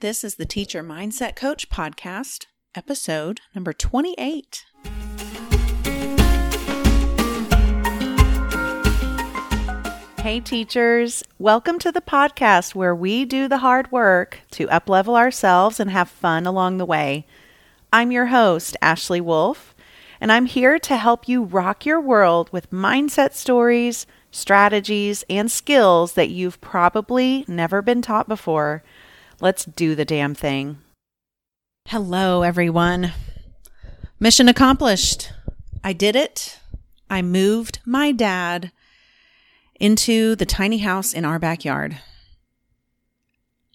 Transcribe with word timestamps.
This 0.00 0.24
is 0.24 0.36
the 0.36 0.46
Teacher 0.46 0.82
Mindset 0.82 1.36
Coach 1.36 1.68
Podcast, 1.68 2.46
episode 2.74 3.42
number 3.54 3.74
28. 3.74 4.64
Hey, 10.22 10.40
teachers. 10.40 11.22
Welcome 11.38 11.78
to 11.80 11.92
the 11.92 12.00
podcast 12.00 12.74
where 12.74 12.94
we 12.94 13.26
do 13.26 13.46
the 13.46 13.58
hard 13.58 13.92
work 13.92 14.40
to 14.52 14.66
uplevel 14.68 15.18
ourselves 15.18 15.78
and 15.78 15.90
have 15.90 16.08
fun 16.08 16.46
along 16.46 16.78
the 16.78 16.86
way. 16.86 17.26
I'm 17.92 18.10
your 18.10 18.28
host, 18.28 18.78
Ashley 18.80 19.20
Wolfe, 19.20 19.74
and 20.18 20.32
I'm 20.32 20.46
here 20.46 20.78
to 20.78 20.96
help 20.96 21.28
you 21.28 21.42
rock 21.42 21.84
your 21.84 22.00
world 22.00 22.50
with 22.54 22.70
mindset 22.70 23.34
stories, 23.34 24.06
strategies, 24.30 25.26
and 25.28 25.52
skills 25.52 26.14
that 26.14 26.30
you've 26.30 26.58
probably 26.62 27.44
never 27.46 27.82
been 27.82 28.00
taught 28.00 28.28
before 28.28 28.82
Let's 29.42 29.64
do 29.64 29.94
the 29.94 30.04
damn 30.04 30.34
thing. 30.34 30.78
Hello, 31.88 32.42
everyone. 32.42 33.14
Mission 34.18 34.50
accomplished. 34.50 35.32
I 35.82 35.94
did 35.94 36.14
it. 36.14 36.58
I 37.08 37.22
moved 37.22 37.80
my 37.86 38.12
dad 38.12 38.70
into 39.80 40.36
the 40.36 40.44
tiny 40.44 40.78
house 40.78 41.14
in 41.14 41.24
our 41.24 41.38
backyard. 41.38 41.96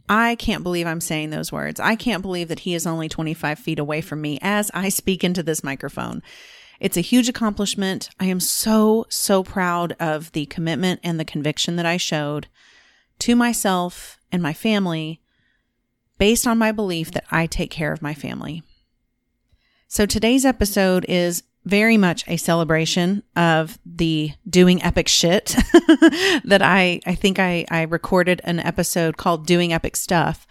I 0.08 0.36
can't 0.36 0.62
believe 0.62 0.86
I'm 0.86 1.02
saying 1.02 1.32
those 1.32 1.52
words. 1.52 1.80
I 1.80 1.96
can't 1.96 2.22
believe 2.22 2.48
that 2.50 2.60
he 2.60 2.76
is 2.76 2.86
only 2.86 3.10
25 3.10 3.58
feet 3.58 3.80
away 3.80 4.02
from 4.02 4.22
me 4.22 4.38
as 4.44 4.70
I 4.72 4.90
speak 4.90 5.24
into 5.24 5.42
this 5.42 5.64
microphone. 5.64 6.22
It's 6.80 6.96
a 6.96 7.02
huge 7.02 7.28
accomplishment. 7.28 8.10
I 8.20 8.26
am 8.26 8.40
so, 8.40 9.08
so 9.10 9.42
proud 9.42 9.96
of 10.00 10.32
the 10.34 10.46
commitment 10.46 11.00
and 11.04 11.20
the 11.20 11.26
conviction 11.26 11.76
that 11.78 11.88
I 11.88 11.98
showed 11.98 12.50
to 13.18 13.36
myself 13.36 14.20
and 14.32 14.44
my 14.44 14.54
family 14.54 15.22
based 16.18 16.48
on 16.48 16.58
my 16.58 16.72
belief 16.72 17.12
that 17.12 17.26
I 17.32 17.46
take 17.46 17.72
care 17.72 17.92
of 17.92 18.02
my 18.02 18.14
family. 18.14 18.64
So 19.88 20.06
today's 20.06 20.46
episode 20.46 21.06
is 21.08 21.44
very 21.66 21.98
much 21.98 22.24
a 22.28 22.38
celebration 22.38 23.24
of 23.36 23.80
the 23.86 24.32
doing 24.48 24.82
epic 24.84 25.08
shit 25.08 25.56
that 26.44 26.62
I, 26.62 27.02
I 27.06 27.16
think 27.16 27.40
I, 27.40 27.66
I 27.70 27.84
recorded 27.84 28.40
an 28.44 28.60
episode 28.60 29.18
called 29.18 29.48
doing 29.48 29.74
epic 29.74 29.96
stuff, 29.96 30.46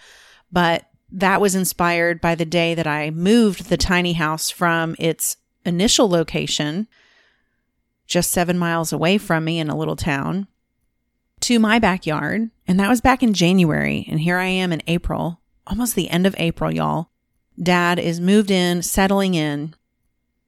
but 0.51 0.89
that 1.13 1.41
was 1.41 1.55
inspired 1.55 2.21
by 2.21 2.35
the 2.35 2.45
day 2.45 2.75
that 2.75 2.87
I 2.87 3.11
moved 3.11 3.69
the 3.69 3.77
tiny 3.77 4.15
house 4.15 4.51
from 4.51 4.97
its 4.99 5.37
initial 5.65 6.09
location, 6.09 6.89
just 8.07 8.33
seven 8.33 8.59
miles 8.59 8.93
away 8.93 9.19
from 9.19 9.45
me 9.45 9.61
in 9.61 9.71
a 9.71 9.77
little 9.77 9.97
town, 9.97 10.49
to 11.41 11.61
my 11.61 11.79
backyard. 11.79 12.51
And 12.67 12.81
that 12.81 12.89
was 12.89 13.01
back 13.01 13.23
in 13.23 13.35
January. 13.35 14.05
And 14.11 14.21
here 14.21 14.39
I 14.39 14.47
am 14.47 14.73
in 14.73 14.83
April 14.89 15.41
almost 15.67 15.95
the 15.95 16.11
end 16.11 16.27
of 16.27 16.35
April, 16.39 16.73
y'all. 16.73 17.11
Dad 17.61 17.99
is 17.99 18.21
moved 18.21 18.51
in, 18.51 18.83
settling 18.83 19.35
in. 19.35 19.75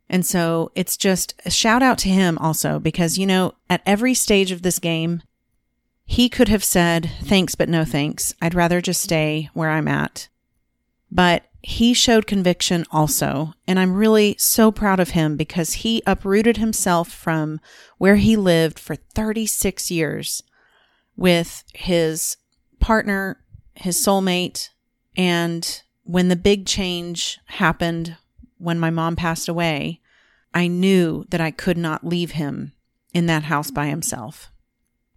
And 0.08 0.25
so 0.25 0.70
it's 0.75 0.97
just 0.97 1.34
a 1.45 1.50
shout 1.50 1.83
out 1.83 1.98
to 1.98 2.08
him 2.08 2.39
also 2.39 2.78
because, 2.78 3.19
you 3.19 3.27
know, 3.27 3.55
at 3.69 3.83
every 3.86 4.14
stage 4.14 4.50
of 4.50 4.62
this 4.62 4.78
game, 4.78 5.23
he 6.05 6.28
could 6.28 6.48
have 6.48 6.62
said, 6.62 7.11
thanks, 7.23 7.55
but 7.55 7.69
no 7.69 7.84
thanks. 7.84 8.34
I'd 8.41 8.55
rather 8.55 8.81
just 8.81 9.03
stay 9.03 9.50
where 9.53 9.70
I'm 9.70 9.89
at. 9.89 10.28
But 11.11 11.45
he 11.62 11.95
showed 11.95 12.28
conviction 12.28 12.84
also. 12.92 13.55
And 13.67 13.80
I'm 13.80 13.97
really 13.97 14.36
so 14.39 14.70
proud 14.70 15.01
of 15.01 15.11
him 15.11 15.36
because 15.36 15.73
he 15.75 16.01
uprooted 16.06 16.58
himself 16.58 17.11
from 17.11 17.61
where 17.98 18.17
he 18.17 18.36
lived 18.36 18.78
for 18.78 18.95
36 18.95 19.91
years 19.91 20.45
with 21.17 21.64
his 21.75 22.36
partner, 22.78 23.41
his 23.75 23.97
soulmate, 23.97 24.69
and 25.17 25.83
when 26.05 26.28
the 26.28 26.36
big 26.36 26.67
change 26.67 27.39
happened 27.47 28.17
when 28.59 28.78
my 28.78 28.91
mom 28.91 29.17
passed 29.17 29.48
away, 29.48 30.00
I 30.55 30.69
knew 30.69 31.25
that 31.31 31.41
I 31.41 31.50
could 31.50 31.77
not 31.77 32.06
leave 32.06 32.33
him 32.33 32.73
in 33.13 33.27
that 33.27 33.45
house 33.45 33.70
by 33.70 33.86
himself. 33.86 34.51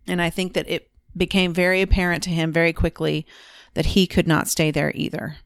And 0.07 0.22
I 0.22 0.29
think 0.29 0.53
that 0.53 0.69
it 0.69 0.90
became 1.16 1.53
very 1.53 1.81
apparent 1.81 2.24
to 2.24 2.29
him 2.29 2.51
very 2.51 2.74
quickly 2.74 3.25
that 3.74 3.88
he 3.88 4.07
could 4.07 4.28
not 4.28 4.47
stay 4.47 4.72
there 4.72 4.91
either. 4.96 5.38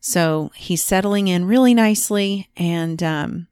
So 0.00 0.50
he's 0.54 0.82
settling 0.82 1.28
in 1.28 1.46
really 1.46 1.74
nicely, 1.74 2.50
and 2.56 3.02
um, 3.02 3.46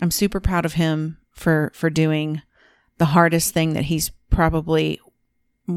I'm 0.00 0.10
super 0.10 0.40
proud 0.40 0.64
of 0.64 0.74
him 0.74 1.18
for 1.32 1.70
for 1.74 1.90
doing 1.90 2.42
the 2.98 3.06
hardest 3.06 3.54
thing 3.54 3.72
that 3.74 3.84
he's 3.84 4.10
probably 4.30 5.00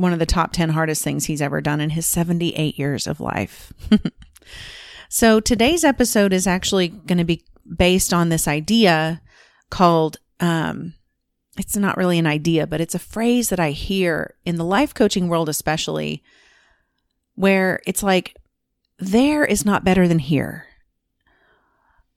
one 0.02 0.14
of 0.14 0.20
the 0.20 0.26
top 0.26 0.52
10 0.52 0.70
hardest 0.70 1.04
things 1.04 1.26
he's 1.26 1.42
ever 1.42 1.62
done 1.62 1.82
in 1.82 1.92
his 1.92 2.06
78 2.06 2.78
years 2.78 3.08
of 3.08 3.20
life. 3.20 3.74
so 5.10 5.40
today's 5.40 5.84
episode 5.84 6.34
is 6.34 6.48
actually 6.48 6.90
going 6.90 7.18
to 7.18 7.24
be 7.24 7.44
based 7.78 8.14
on 8.14 8.30
this 8.30 8.48
idea 8.48 9.22
called, 9.70 10.18
um, 10.40 10.94
it's 11.58 11.78
not 11.78 11.98
really 11.98 12.20
an 12.20 12.28
idea, 12.28 12.68
but 12.68 12.82
it's 12.82 12.96
a 12.96 13.00
phrase 13.00 13.50
that 13.50 13.60
I 13.60 13.72
hear 13.72 14.36
in 14.46 14.58
the 14.58 14.66
life 14.66 14.94
coaching 14.94 15.28
world, 15.28 15.50
especially 15.50 16.24
where 17.36 17.82
it's 17.86 18.04
like, 18.04 18.36
there 19.00 19.44
is 19.44 19.66
not 19.66 19.84
better 19.84 20.08
than 20.08 20.20
here. 20.20 20.66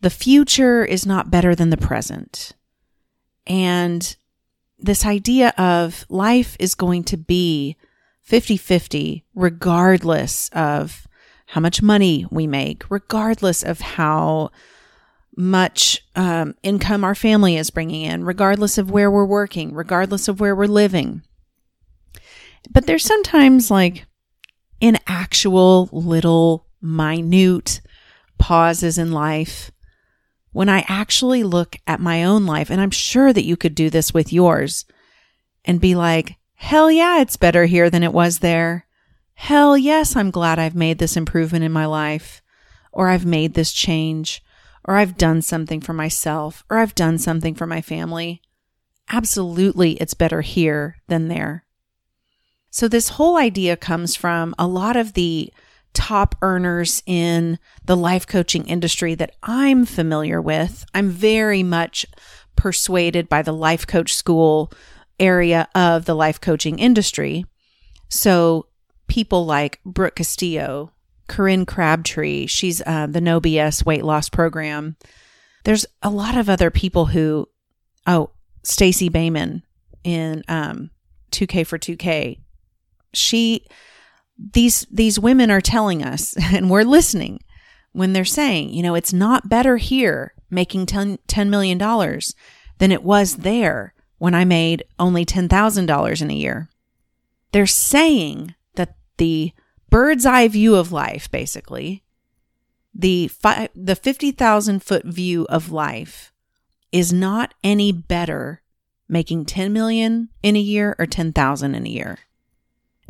The 0.00 0.10
future 0.10 0.84
is 0.84 1.06
not 1.06 1.30
better 1.30 1.54
than 1.54 1.70
the 1.70 1.76
present. 1.76 2.52
And 3.46 4.16
this 4.78 5.06
idea 5.06 5.54
of 5.56 6.04
life 6.08 6.56
is 6.58 6.74
going 6.74 7.04
to 7.04 7.16
be 7.16 7.76
50 8.22 8.56
50, 8.56 9.24
regardless 9.34 10.48
of 10.50 11.06
how 11.46 11.60
much 11.60 11.80
money 11.80 12.26
we 12.30 12.46
make, 12.46 12.90
regardless 12.90 13.62
of 13.62 13.80
how 13.80 14.50
much 15.36 16.04
um, 16.16 16.54
income 16.62 17.04
our 17.04 17.14
family 17.14 17.56
is 17.56 17.70
bringing 17.70 18.02
in, 18.02 18.24
regardless 18.24 18.78
of 18.78 18.90
where 18.90 19.10
we're 19.10 19.24
working, 19.24 19.72
regardless 19.74 20.28
of 20.28 20.40
where 20.40 20.56
we're 20.56 20.66
living. 20.66 21.22
But 22.70 22.86
there's 22.86 23.04
sometimes 23.04 23.70
like 23.70 24.06
in 24.80 24.98
actual 25.06 25.88
little 25.92 26.66
minute 26.82 27.80
pauses 28.38 28.98
in 28.98 29.12
life 29.12 29.70
when 30.56 30.70
I 30.70 30.86
actually 30.88 31.42
look 31.42 31.76
at 31.86 32.00
my 32.00 32.24
own 32.24 32.46
life, 32.46 32.70
and 32.70 32.80
I'm 32.80 32.90
sure 32.90 33.30
that 33.30 33.44
you 33.44 33.58
could 33.58 33.74
do 33.74 33.90
this 33.90 34.14
with 34.14 34.32
yours 34.32 34.86
and 35.66 35.82
be 35.82 35.94
like, 35.94 36.38
hell 36.54 36.90
yeah, 36.90 37.20
it's 37.20 37.36
better 37.36 37.66
here 37.66 37.90
than 37.90 38.02
it 38.02 38.14
was 38.14 38.38
there. 38.38 38.86
Hell 39.34 39.76
yes, 39.76 40.16
I'm 40.16 40.30
glad 40.30 40.58
I've 40.58 40.74
made 40.74 40.96
this 40.96 41.14
improvement 41.14 41.62
in 41.62 41.72
my 41.72 41.84
life, 41.84 42.40
or 42.90 43.10
I've 43.10 43.26
made 43.26 43.52
this 43.52 43.70
change, 43.70 44.42
or 44.82 44.96
I've 44.96 45.18
done 45.18 45.42
something 45.42 45.82
for 45.82 45.92
myself, 45.92 46.64
or 46.70 46.78
I've 46.78 46.94
done 46.94 47.18
something 47.18 47.54
for 47.54 47.66
my 47.66 47.82
family. 47.82 48.40
Absolutely, 49.10 49.96
it's 49.96 50.14
better 50.14 50.40
here 50.40 50.96
than 51.06 51.28
there. 51.28 51.66
So, 52.70 52.88
this 52.88 53.10
whole 53.10 53.36
idea 53.36 53.76
comes 53.76 54.16
from 54.16 54.54
a 54.58 54.66
lot 54.66 54.96
of 54.96 55.12
the 55.12 55.52
top 55.96 56.34
earners 56.42 57.02
in 57.06 57.58
the 57.86 57.96
life 57.96 58.26
coaching 58.26 58.66
industry 58.68 59.14
that 59.14 59.34
I'm 59.42 59.86
familiar 59.86 60.42
with. 60.42 60.84
I'm 60.92 61.08
very 61.08 61.62
much 61.62 62.04
persuaded 62.54 63.30
by 63.30 63.40
the 63.40 63.52
life 63.52 63.86
coach 63.86 64.14
school 64.14 64.70
area 65.18 65.66
of 65.74 66.04
the 66.04 66.14
life 66.14 66.38
coaching 66.38 66.78
industry. 66.78 67.46
So 68.10 68.66
people 69.06 69.46
like 69.46 69.80
Brooke 69.86 70.16
Castillo, 70.16 70.92
Corinne 71.28 71.64
Crabtree, 71.64 72.46
she's 72.46 72.82
uh, 72.84 73.06
the 73.06 73.22
No 73.22 73.40
BS 73.40 73.86
weight 73.86 74.04
loss 74.04 74.28
program. 74.28 74.96
There's 75.64 75.86
a 76.02 76.10
lot 76.10 76.36
of 76.36 76.50
other 76.50 76.70
people 76.70 77.06
who, 77.06 77.48
oh, 78.06 78.30
Stacey 78.64 79.08
Boehman 79.08 79.62
in 80.04 80.44
um, 80.46 80.90
2K 81.32 81.66
for 81.66 81.78
2K. 81.78 82.38
She 83.14 83.64
these 84.38 84.86
these 84.90 85.18
women 85.18 85.50
are 85.50 85.60
telling 85.60 86.02
us 86.02 86.34
and 86.52 86.70
we're 86.70 86.82
listening 86.82 87.40
when 87.96 88.12
they're 88.12 88.26
saying, 88.26 88.74
you 88.74 88.82
know, 88.82 88.94
it's 88.94 89.14
not 89.14 89.48
better 89.48 89.78
here 89.78 90.34
making 90.50 90.84
10, 90.84 91.18
$10 91.26 91.48
million 91.48 91.78
than 91.78 92.92
it 92.92 93.02
was 93.02 93.36
there 93.36 93.94
when 94.18 94.34
I 94.34 94.44
made 94.44 94.84
only 94.98 95.24
$10,000 95.24 96.22
in 96.22 96.30
a 96.30 96.34
year. 96.34 96.68
They're 97.52 97.66
saying 97.66 98.54
that 98.74 98.96
the 99.16 99.52
bird's 99.88 100.26
eye 100.26 100.46
view 100.48 100.74
of 100.74 100.92
life, 100.92 101.30
basically, 101.30 102.04
the, 102.94 103.28
fi- 103.28 103.70
the 103.74 103.96
50,000 103.96 104.82
foot 104.82 105.06
view 105.06 105.46
of 105.48 105.72
life 105.72 106.32
is 106.92 107.14
not 107.14 107.54
any 107.64 107.92
better 107.92 108.62
making 109.08 109.46
10 109.46 109.72
million 109.72 110.28
in 110.42 110.54
a 110.54 110.60
year 110.60 110.94
or 110.98 111.06
10,000 111.06 111.74
in 111.74 111.86
a 111.86 111.88
year. 111.88 112.18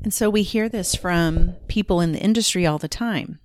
And 0.03 0.13
so 0.13 0.31
we 0.31 0.43
hear 0.43 0.69
this 0.69 0.95
from 0.95 1.55
people 1.69 2.01
in 2.01 2.13
the 2.13 2.21
industry 2.21 2.67
all 2.67 2.79
the 2.79 2.89
time. 2.89 3.41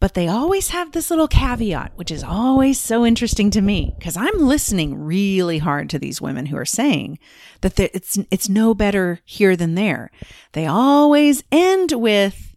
But 0.00 0.14
they 0.14 0.28
always 0.28 0.70
have 0.70 0.92
this 0.92 1.10
little 1.10 1.28
caveat, 1.28 1.92
which 1.94 2.10
is 2.10 2.24
always 2.24 2.80
so 2.80 3.04
interesting 3.04 3.50
to 3.50 3.60
me 3.60 3.94
because 3.98 4.16
I'm 4.16 4.38
listening 4.38 4.98
really 4.98 5.58
hard 5.58 5.90
to 5.90 5.98
these 5.98 6.22
women 6.22 6.46
who 6.46 6.56
are 6.56 6.64
saying 6.64 7.18
that 7.60 7.78
it's, 7.78 8.18
it's 8.30 8.48
no 8.48 8.72
better 8.72 9.20
here 9.26 9.56
than 9.56 9.74
there. 9.74 10.10
They 10.52 10.64
always 10.64 11.44
end 11.52 11.92
with, 11.92 12.56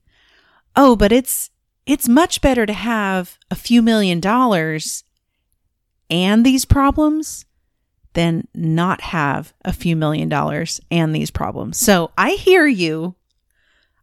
oh, 0.78 0.96
but 0.96 1.12
it's, 1.12 1.50
it's 1.86 2.08
much 2.08 2.40
better 2.40 2.66
to 2.66 2.74
have 2.74 3.38
a 3.52 3.56
few 3.56 3.82
million 3.82 4.22
dollars 4.22 5.04
and 6.10 6.46
these 6.46 6.64
problems 6.64 7.46
than 8.14 8.48
not 8.54 9.02
have 9.02 9.54
a 9.66 9.74
few 9.74 9.96
million 9.96 10.30
dollars 10.30 10.80
and 10.92 11.14
these 11.14 11.32
problems. 11.32 11.78
So 11.78 12.12
I 12.18 12.32
hear 12.32 12.68
you. 12.68 13.16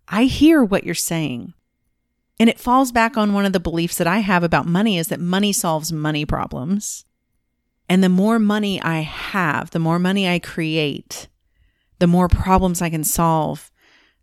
I 0.09 0.25
hear 0.25 0.65
what 0.65 0.85
you're 0.85 0.95
saying. 0.95 1.55
And 2.39 2.49
it 2.49 2.59
falls 2.59 2.91
back 2.91 3.17
on 3.17 3.33
one 3.33 3.45
of 3.45 3.53
the 3.53 3.61
beliefs 3.61 3.99
that 3.99 4.07
I 4.07 4.19
have 4.19 4.43
about 4.43 4.67
money 4.67 4.99
is 4.99 5.09
that 5.09 5.21
money 5.21 5.53
solves 5.53 5.93
money 5.93 6.25
problems. 6.25 7.05
And 7.89 8.03
the 8.03 8.09
more 8.09 8.39
money 8.39 8.81
I 8.81 9.01
have, 9.01 9.71
the 9.71 9.79
more 9.79 9.99
money 9.99 10.29
I 10.29 10.39
create, 10.39 11.29
the 11.99 12.07
more 12.07 12.29
problems 12.29 12.81
I 12.81 12.89
can 12.89 13.05
solve 13.05 13.71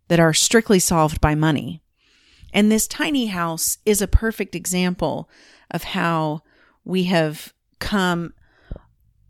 that 0.08 0.18
are 0.18 0.34
strictly 0.34 0.78
solved 0.78 1.20
by 1.20 1.34
money. 1.34 1.82
And 2.52 2.72
this 2.72 2.88
tiny 2.88 3.26
house 3.26 3.78
is 3.86 4.02
a 4.02 4.08
perfect 4.08 4.54
example 4.54 5.30
of 5.70 5.84
how 5.84 6.42
we 6.84 7.04
have 7.04 7.52
come 7.78 8.32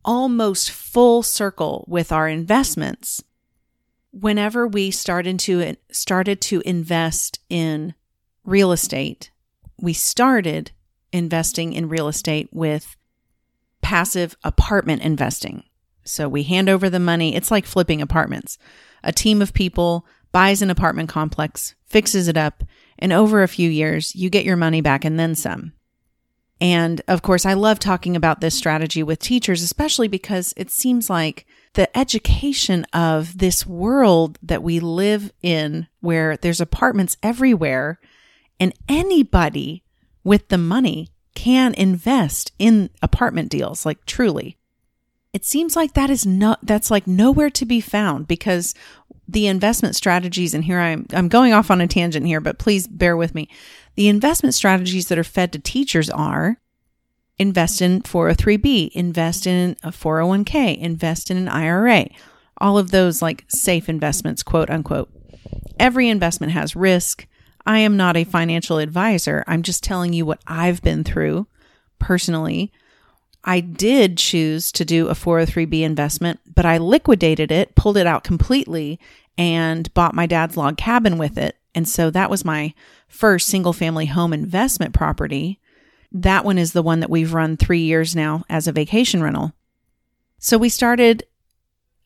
almost 0.08 0.70
full 0.70 1.22
circle 1.22 1.84
with 1.86 2.10
our 2.10 2.26
investments 2.28 3.22
whenever 4.10 4.66
we 4.66 4.90
started 4.90 5.38
to 5.38 5.76
started 5.90 6.40
to 6.40 6.62
invest 6.64 7.40
in 7.50 7.92
real 8.42 8.72
estate. 8.72 9.30
We 9.78 9.92
started 9.92 10.70
investing 11.12 11.74
in 11.74 11.90
real 11.90 12.08
estate 12.08 12.48
with 12.50 12.96
passive 13.82 14.34
apartment 14.42 15.02
investing. 15.02 15.64
So 16.04 16.26
we 16.26 16.44
hand 16.44 16.70
over 16.70 16.88
the 16.88 16.98
money. 16.98 17.36
It's 17.36 17.50
like 17.50 17.66
flipping 17.66 18.00
apartments. 18.00 18.56
A 19.04 19.12
team 19.12 19.42
of 19.42 19.52
people 19.52 20.06
buys 20.32 20.62
an 20.62 20.70
apartment 20.70 21.10
complex 21.10 21.74
fixes 21.84 22.28
it 22.28 22.36
up 22.38 22.64
and 22.98 23.12
over 23.12 23.42
a 23.42 23.48
few 23.48 23.68
years 23.68 24.16
you 24.16 24.30
get 24.30 24.46
your 24.46 24.56
money 24.56 24.80
back 24.80 25.04
and 25.04 25.20
then 25.20 25.34
some 25.34 25.72
and 26.60 27.00
of 27.06 27.22
course, 27.22 27.46
I 27.46 27.54
love 27.54 27.78
talking 27.78 28.16
about 28.16 28.40
this 28.40 28.54
strategy 28.56 29.02
with 29.02 29.20
teachers, 29.20 29.62
especially 29.62 30.08
because 30.08 30.52
it 30.56 30.70
seems 30.70 31.08
like 31.08 31.46
the 31.74 31.96
education 31.96 32.84
of 32.92 33.38
this 33.38 33.66
world 33.66 34.38
that 34.42 34.62
we 34.62 34.80
live 34.80 35.32
in, 35.42 35.86
where 36.00 36.36
there's 36.36 36.60
apartments 36.60 37.16
everywhere, 37.22 38.00
and 38.58 38.72
anybody 38.88 39.84
with 40.24 40.48
the 40.48 40.58
money 40.58 41.10
can 41.34 41.74
invest 41.74 42.50
in 42.58 42.90
apartment 43.00 43.50
deals, 43.50 43.86
like 43.86 44.04
truly. 44.06 44.56
It 45.32 45.44
seems 45.44 45.76
like 45.76 45.94
that 45.94 46.10
is 46.10 46.26
not, 46.26 46.58
that's 46.64 46.90
like 46.90 47.06
nowhere 47.06 47.50
to 47.50 47.64
be 47.64 47.80
found 47.80 48.26
because 48.26 48.74
the 49.28 49.46
investment 49.46 49.94
strategies, 49.94 50.54
and 50.54 50.64
here 50.64 50.80
I'm, 50.80 51.06
I'm 51.12 51.28
going 51.28 51.52
off 51.52 51.70
on 51.70 51.80
a 51.80 51.86
tangent 51.86 52.26
here, 52.26 52.40
but 52.40 52.58
please 52.58 52.88
bear 52.88 53.16
with 53.16 53.34
me. 53.34 53.48
The 53.98 54.06
investment 54.06 54.54
strategies 54.54 55.08
that 55.08 55.18
are 55.18 55.24
fed 55.24 55.52
to 55.52 55.58
teachers 55.58 56.08
are 56.08 56.58
invest 57.36 57.82
in 57.82 58.02
403b, 58.02 58.92
invest 58.92 59.44
in 59.44 59.74
a 59.82 59.88
401k, 59.88 60.78
invest 60.78 61.32
in 61.32 61.36
an 61.36 61.48
IRA, 61.48 62.08
all 62.58 62.78
of 62.78 62.92
those 62.92 63.20
like 63.20 63.44
safe 63.48 63.88
investments, 63.88 64.44
quote 64.44 64.70
unquote. 64.70 65.10
Every 65.80 66.08
investment 66.08 66.52
has 66.52 66.76
risk. 66.76 67.26
I 67.66 67.80
am 67.80 67.96
not 67.96 68.16
a 68.16 68.22
financial 68.22 68.78
advisor. 68.78 69.42
I'm 69.48 69.64
just 69.64 69.82
telling 69.82 70.12
you 70.12 70.24
what 70.24 70.38
I've 70.46 70.80
been 70.80 71.02
through 71.02 71.48
personally 71.98 72.70
I 73.42 73.58
did 73.58 74.16
choose 74.16 74.70
to 74.72 74.84
do 74.84 75.08
a 75.08 75.14
403b 75.14 75.80
investment, 75.82 76.38
but 76.54 76.66
I 76.66 76.78
liquidated 76.78 77.50
it, 77.50 77.74
pulled 77.74 77.96
it 77.96 78.06
out 78.06 78.22
completely, 78.22 79.00
and 79.36 79.92
bought 79.94 80.14
my 80.14 80.26
dad's 80.26 80.56
log 80.56 80.76
cabin 80.76 81.18
with 81.18 81.36
it. 81.36 81.57
And 81.78 81.88
so 81.88 82.10
that 82.10 82.28
was 82.28 82.44
my 82.44 82.74
first 83.06 83.46
single 83.46 83.72
family 83.72 84.06
home 84.06 84.32
investment 84.32 84.92
property. 84.92 85.60
That 86.10 86.44
one 86.44 86.58
is 86.58 86.72
the 86.72 86.82
one 86.82 86.98
that 86.98 87.08
we've 87.08 87.32
run 87.32 87.56
three 87.56 87.82
years 87.82 88.16
now 88.16 88.42
as 88.50 88.66
a 88.66 88.72
vacation 88.72 89.22
rental. 89.22 89.52
So 90.40 90.58
we 90.58 90.70
started 90.70 91.22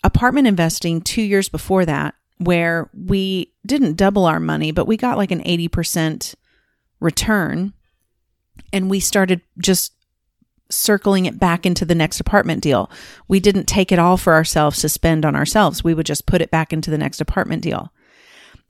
apartment 0.05 0.47
investing 0.47 1.01
two 1.01 1.23
years 1.23 1.49
before 1.49 1.87
that, 1.87 2.15
where 2.37 2.91
we 2.93 3.55
didn't 3.65 3.97
double 3.97 4.27
our 4.27 4.41
money, 4.41 4.73
but 4.73 4.87
we 4.87 4.99
got 4.99 5.17
like 5.17 5.31
an 5.31 5.43
80% 5.43 6.35
return. 7.01 7.73
And 8.75 8.91
we 8.91 9.01
started 9.01 9.41
just 9.57 9.95
circling 10.69 11.25
it 11.25 11.41
back 11.41 11.65
into 11.65 11.87
the 11.87 11.95
next 11.95 12.21
apartment 12.21 12.63
deal. 12.63 12.91
We 13.27 13.41
didn't 13.41 13.69
take 13.69 13.91
it 13.91 13.99
all 13.99 14.19
for 14.19 14.35
ourselves 14.35 14.83
to 14.83 14.91
spend 14.91 15.25
on 15.25 15.35
ourselves. 15.35 15.83
We 15.83 15.95
would 15.95 16.05
just 16.05 16.27
put 16.27 16.43
it 16.43 16.51
back 16.51 16.75
into 16.75 16.91
the 16.91 16.99
next 16.99 17.23
apartment 17.23 17.63
deal. 17.63 17.91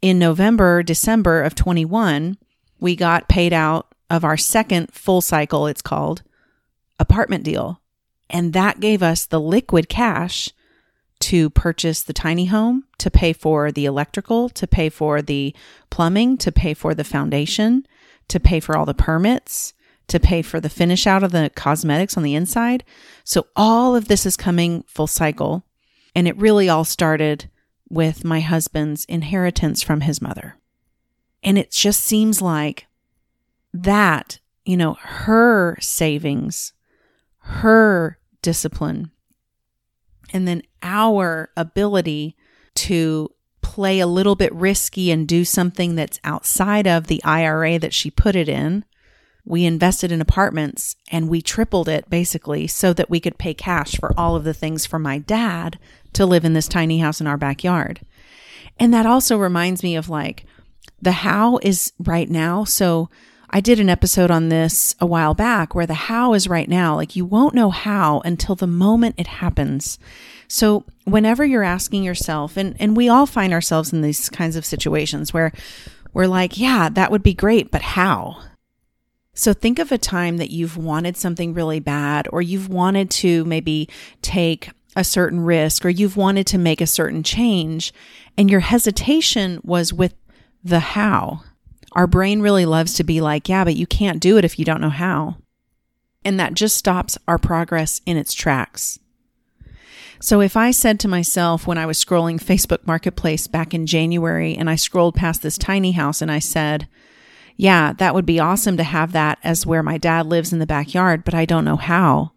In 0.02 0.18
November, 0.18 0.82
December 0.82 1.42
of 1.42 1.54
21, 1.54 2.36
we 2.80 2.96
got 2.96 3.28
paid 3.28 3.52
out 3.52 3.94
of 4.10 4.24
our 4.24 4.36
second 4.36 4.92
full 4.92 5.20
cycle, 5.20 5.68
it's 5.68 5.80
called 5.80 6.22
apartment 6.98 7.44
deal. 7.44 7.80
And 8.28 8.52
that 8.52 8.80
gave 8.80 9.00
us 9.00 9.24
the 9.24 9.40
liquid 9.40 9.88
cash 9.88 10.50
to 11.20 11.50
purchase 11.50 12.02
the 12.02 12.12
tiny 12.12 12.46
home, 12.46 12.84
to 12.98 13.12
pay 13.12 13.32
for 13.32 13.70
the 13.70 13.84
electrical, 13.84 14.48
to 14.48 14.66
pay 14.66 14.88
for 14.88 15.22
the 15.22 15.54
plumbing, 15.88 16.36
to 16.38 16.50
pay 16.50 16.74
for 16.74 16.94
the 16.94 17.04
foundation, 17.04 17.86
to 18.26 18.40
pay 18.40 18.58
for 18.58 18.76
all 18.76 18.84
the 18.84 18.94
permits, 18.94 19.72
to 20.08 20.18
pay 20.18 20.42
for 20.42 20.58
the 20.58 20.68
finish 20.68 21.06
out 21.06 21.22
of 21.22 21.30
the 21.30 21.48
cosmetics 21.54 22.16
on 22.16 22.24
the 22.24 22.34
inside. 22.34 22.82
So 23.22 23.46
all 23.54 23.94
of 23.94 24.08
this 24.08 24.26
is 24.26 24.36
coming 24.36 24.82
full 24.88 25.06
cycle. 25.06 25.64
And 26.12 26.26
it 26.26 26.36
really 26.36 26.68
all 26.68 26.84
started 26.84 27.48
with 27.92 28.24
my 28.24 28.40
husband's 28.40 29.04
inheritance 29.04 29.82
from 29.82 30.00
his 30.00 30.22
mother. 30.22 30.56
And 31.42 31.58
it 31.58 31.70
just 31.70 32.00
seems 32.00 32.40
like 32.40 32.86
that, 33.74 34.38
you 34.64 34.78
know, 34.78 34.94
her 34.94 35.76
savings, 35.78 36.72
her 37.38 38.18
discipline, 38.40 39.10
and 40.32 40.48
then 40.48 40.62
our 40.82 41.50
ability 41.54 42.34
to 42.76 43.30
play 43.60 44.00
a 44.00 44.06
little 44.06 44.36
bit 44.36 44.54
risky 44.54 45.10
and 45.10 45.28
do 45.28 45.44
something 45.44 45.94
that's 45.94 46.18
outside 46.24 46.86
of 46.86 47.08
the 47.08 47.22
IRA 47.24 47.78
that 47.78 47.92
she 47.92 48.10
put 48.10 48.34
it 48.34 48.48
in 48.48 48.86
we 49.44 49.64
invested 49.64 50.12
in 50.12 50.20
apartments 50.20 50.96
and 51.10 51.28
we 51.28 51.42
tripled 51.42 51.88
it 51.88 52.08
basically 52.08 52.66
so 52.66 52.92
that 52.92 53.10
we 53.10 53.20
could 53.20 53.38
pay 53.38 53.54
cash 53.54 53.96
for 53.98 54.12
all 54.16 54.36
of 54.36 54.44
the 54.44 54.54
things 54.54 54.86
for 54.86 54.98
my 54.98 55.18
dad 55.18 55.78
to 56.14 56.26
live 56.26 56.44
in 56.44 56.52
this 56.52 56.68
tiny 56.68 56.98
house 56.98 57.20
in 57.20 57.26
our 57.26 57.36
backyard. 57.36 58.00
And 58.78 58.92
that 58.92 59.06
also 59.06 59.36
reminds 59.36 59.82
me 59.82 59.96
of 59.96 60.08
like 60.08 60.44
the 61.00 61.12
how 61.12 61.58
is 61.62 61.92
right 61.98 62.28
now. 62.28 62.64
So 62.64 63.10
I 63.50 63.60
did 63.60 63.78
an 63.80 63.90
episode 63.90 64.30
on 64.30 64.48
this 64.48 64.94
a 64.98 65.06
while 65.06 65.34
back 65.34 65.74
where 65.74 65.86
the 65.86 65.94
how 65.94 66.32
is 66.32 66.48
right 66.48 66.68
now. 66.68 66.96
Like 66.96 67.14
you 67.16 67.24
won't 67.24 67.54
know 67.54 67.70
how 67.70 68.20
until 68.24 68.54
the 68.54 68.66
moment 68.66 69.16
it 69.18 69.26
happens. 69.26 69.98
So 70.48 70.84
whenever 71.04 71.44
you're 71.44 71.62
asking 71.62 72.02
yourself, 72.04 72.56
and, 72.56 72.76
and 72.78 72.96
we 72.96 73.08
all 73.08 73.26
find 73.26 73.52
ourselves 73.52 73.92
in 73.92 74.02
these 74.02 74.28
kinds 74.28 74.56
of 74.56 74.66
situations 74.66 75.32
where 75.32 75.52
we're 76.12 76.26
like, 76.26 76.58
yeah, 76.58 76.88
that 76.90 77.10
would 77.10 77.22
be 77.22 77.34
great, 77.34 77.70
but 77.70 77.82
how? 77.82 78.42
So 79.34 79.54
think 79.54 79.78
of 79.78 79.90
a 79.90 79.98
time 79.98 80.36
that 80.36 80.50
you've 80.50 80.76
wanted 80.76 81.16
something 81.16 81.54
really 81.54 81.80
bad, 81.80 82.28
or 82.32 82.42
you've 82.42 82.68
wanted 82.68 83.10
to 83.12 83.44
maybe 83.46 83.88
take 84.20 84.70
a 84.94 85.04
certain 85.04 85.40
risk, 85.40 85.84
or 85.84 85.88
you've 85.88 86.16
wanted 86.16 86.46
to 86.48 86.58
make 86.58 86.80
a 86.80 86.86
certain 86.86 87.22
change, 87.22 87.92
and 88.36 88.50
your 88.50 88.60
hesitation 88.60 89.60
was 89.64 89.92
with 89.92 90.14
the 90.62 90.80
how. 90.80 91.42
Our 91.92 92.06
brain 92.06 92.40
really 92.40 92.64
loves 92.64 92.94
to 92.94 93.04
be 93.04 93.20
like, 93.20 93.48
yeah, 93.48 93.64
but 93.64 93.76
you 93.76 93.86
can't 93.86 94.20
do 94.20 94.38
it 94.38 94.44
if 94.44 94.58
you 94.58 94.64
don't 94.64 94.80
know 94.80 94.90
how. 94.90 95.36
And 96.24 96.38
that 96.38 96.54
just 96.54 96.76
stops 96.76 97.18
our 97.26 97.38
progress 97.38 98.00
in 98.06 98.16
its 98.16 98.32
tracks. 98.32 98.98
So 100.20 100.40
if 100.40 100.56
I 100.56 100.70
said 100.70 101.00
to 101.00 101.08
myself 101.08 101.66
when 101.66 101.78
I 101.78 101.86
was 101.86 102.02
scrolling 102.02 102.40
Facebook 102.40 102.86
Marketplace 102.86 103.48
back 103.48 103.74
in 103.74 103.86
January 103.86 104.54
and 104.54 104.70
I 104.70 104.76
scrolled 104.76 105.16
past 105.16 105.42
this 105.42 105.58
tiny 105.58 105.92
house 105.92 106.22
and 106.22 106.30
I 106.30 106.38
said, 106.38 106.86
yeah, 107.56 107.92
that 107.94 108.14
would 108.14 108.24
be 108.24 108.38
awesome 108.38 108.76
to 108.76 108.84
have 108.84 109.12
that 109.12 109.38
as 109.42 109.66
where 109.66 109.82
my 109.82 109.98
dad 109.98 110.26
lives 110.26 110.52
in 110.52 110.60
the 110.60 110.66
backyard, 110.66 111.24
but 111.24 111.34
I 111.34 111.44
don't 111.44 111.64
know 111.64 111.76
how. 111.76 112.32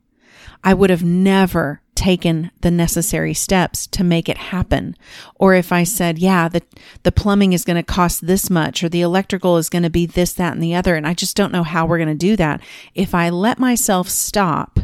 I 0.64 0.74
would 0.74 0.90
have 0.90 1.04
never 1.04 1.82
taken 1.96 2.52
the 2.62 2.72
necessary 2.72 3.34
steps 3.34 3.88
to 3.88 4.04
make 4.04 4.30
it 4.30 4.38
happen. 4.38 4.96
Or 5.36 5.54
if 5.54 5.72
I 5.72 5.84
said, 5.84 6.20
yeah, 6.20 6.48
the, 6.50 6.62
the 7.04 7.12
plumbing 7.12 7.54
is 7.54 7.66
going 7.66 7.78
to 7.78 7.84
cost 7.84 8.26
this 8.26 8.50
much 8.50 8.84
or 8.84 8.90
the 8.90 9.02
electrical 9.02 9.58
is 9.58 9.70
going 9.70 9.84
to 9.84 9.90
be 9.90 10.06
this, 10.06 10.34
that, 10.34 10.54
and 10.54 10.62
the 10.62 10.76
other, 10.76 10.96
and 10.96 11.08
I 11.08 11.14
just 11.14 11.36
don't 11.36 11.52
know 11.52 11.64
how 11.64 11.86
we're 11.86 11.98
going 11.98 12.10
to 12.10 12.16
do 12.16 12.36
that. 12.36 12.62
If 12.94 13.16
I 13.16 13.30
let 13.30 13.60
myself 13.60 14.10
stop, 14.10 14.80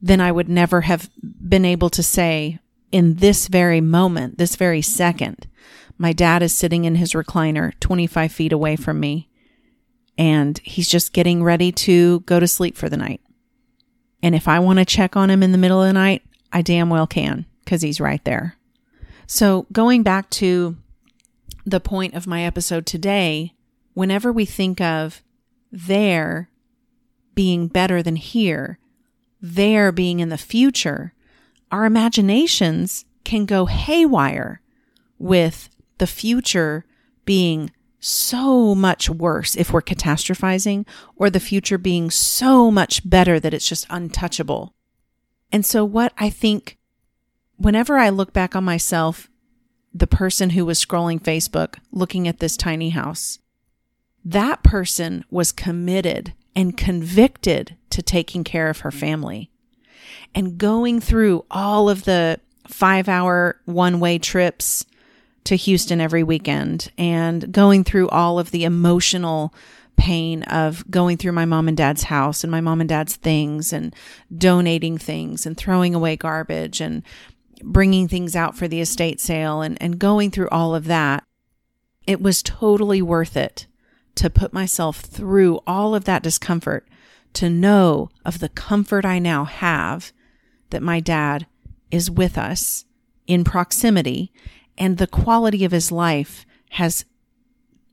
then 0.00 0.20
I 0.20 0.30
would 0.30 0.48
never 0.48 0.82
have 0.82 1.10
been 1.22 1.64
able 1.64 1.90
to 1.90 2.02
say 2.02 2.58
in 2.92 3.16
this 3.16 3.48
very 3.48 3.80
moment, 3.80 4.38
this 4.38 4.56
very 4.56 4.82
second, 4.82 5.46
my 5.98 6.12
dad 6.12 6.42
is 6.42 6.54
sitting 6.54 6.84
in 6.84 6.94
his 6.94 7.12
recliner 7.12 7.72
25 7.80 8.30
feet 8.30 8.52
away 8.52 8.76
from 8.76 9.00
me 9.00 9.28
and 10.16 10.58
he's 10.64 10.88
just 10.88 11.12
getting 11.12 11.42
ready 11.42 11.70
to 11.70 12.20
go 12.20 12.40
to 12.40 12.48
sleep 12.48 12.76
for 12.76 12.88
the 12.88 12.96
night. 12.96 13.20
And 14.22 14.34
if 14.34 14.48
I 14.48 14.58
want 14.58 14.78
to 14.78 14.84
check 14.84 15.16
on 15.16 15.30
him 15.30 15.42
in 15.42 15.52
the 15.52 15.58
middle 15.58 15.82
of 15.82 15.88
the 15.88 15.92
night, 15.92 16.22
I 16.52 16.62
damn 16.62 16.90
well 16.90 17.06
can 17.06 17.46
because 17.64 17.82
he's 17.82 18.00
right 18.00 18.24
there. 18.24 18.56
So, 19.26 19.66
going 19.72 20.02
back 20.02 20.30
to 20.30 20.76
the 21.66 21.80
point 21.80 22.14
of 22.14 22.26
my 22.26 22.44
episode 22.44 22.86
today, 22.86 23.52
whenever 23.94 24.32
we 24.32 24.44
think 24.44 24.80
of 24.80 25.22
there 25.70 26.48
being 27.34 27.68
better 27.68 28.02
than 28.02 28.16
here, 28.16 28.78
there 29.40 29.92
being 29.92 30.20
in 30.20 30.30
the 30.30 30.38
future, 30.38 31.12
our 31.70 31.84
imaginations 31.84 33.04
can 33.24 33.44
go 33.44 33.66
haywire 33.66 34.62
with 35.18 35.68
the 35.98 36.06
future 36.06 36.84
being 37.24 37.70
so 38.00 38.74
much 38.74 39.10
worse 39.10 39.56
if 39.56 39.72
we're 39.72 39.82
catastrophizing, 39.82 40.86
or 41.16 41.30
the 41.30 41.40
future 41.40 41.78
being 41.78 42.10
so 42.10 42.70
much 42.70 43.08
better 43.08 43.40
that 43.40 43.54
it's 43.54 43.68
just 43.68 43.86
untouchable. 43.90 44.74
And 45.50 45.64
so, 45.64 45.84
what 45.84 46.12
I 46.18 46.30
think, 46.30 46.78
whenever 47.56 47.98
I 47.98 48.08
look 48.08 48.32
back 48.32 48.54
on 48.54 48.64
myself, 48.64 49.28
the 49.92 50.06
person 50.06 50.50
who 50.50 50.64
was 50.64 50.84
scrolling 50.84 51.20
Facebook 51.20 51.78
looking 51.90 52.28
at 52.28 52.38
this 52.38 52.56
tiny 52.56 52.90
house, 52.90 53.38
that 54.24 54.62
person 54.62 55.24
was 55.30 55.52
committed 55.52 56.34
and 56.54 56.76
convicted 56.76 57.76
to 57.90 58.02
taking 58.02 58.44
care 58.44 58.68
of 58.68 58.80
her 58.80 58.90
family 58.90 59.50
and 60.34 60.58
going 60.58 61.00
through 61.00 61.44
all 61.50 61.88
of 61.88 62.04
the 62.04 62.38
five 62.66 63.08
hour 63.08 63.60
one 63.64 64.00
way 64.00 64.18
trips 64.18 64.84
to 65.44 65.56
Houston 65.56 66.00
every 66.00 66.22
weekend 66.22 66.90
and 66.98 67.52
going 67.52 67.84
through 67.84 68.08
all 68.08 68.38
of 68.38 68.50
the 68.50 68.64
emotional 68.64 69.54
pain 69.96 70.44
of 70.44 70.88
going 70.90 71.16
through 71.16 71.32
my 71.32 71.44
mom 71.44 71.68
and 71.68 71.76
dad's 71.76 72.04
house 72.04 72.44
and 72.44 72.50
my 72.50 72.60
mom 72.60 72.80
and 72.80 72.88
dad's 72.88 73.16
things 73.16 73.72
and 73.72 73.94
donating 74.36 74.96
things 74.96 75.44
and 75.44 75.56
throwing 75.56 75.94
away 75.94 76.16
garbage 76.16 76.80
and 76.80 77.02
bringing 77.62 78.06
things 78.06 78.36
out 78.36 78.56
for 78.56 78.68
the 78.68 78.80
estate 78.80 79.20
sale 79.20 79.60
and, 79.60 79.80
and 79.82 79.98
going 79.98 80.30
through 80.30 80.48
all 80.50 80.74
of 80.74 80.84
that. 80.84 81.24
It 82.06 82.22
was 82.22 82.42
totally 82.42 83.02
worth 83.02 83.36
it 83.36 83.66
to 84.14 84.30
put 84.30 84.52
myself 84.52 85.00
through 85.00 85.60
all 85.66 85.94
of 85.94 86.04
that 86.04 86.22
discomfort 86.22 86.88
to 87.34 87.50
know 87.50 88.08
of 88.24 88.38
the 88.38 88.48
comfort 88.48 89.04
I 89.04 89.18
now 89.18 89.44
have 89.44 90.12
that 90.70 90.82
my 90.82 91.00
dad 91.00 91.46
is 91.90 92.10
with 92.10 92.38
us 92.38 92.84
in 93.26 93.44
proximity 93.44 94.32
and 94.78 94.96
the 94.96 95.06
quality 95.06 95.64
of 95.64 95.72
his 95.72 95.92
life 95.92 96.46
has 96.70 97.04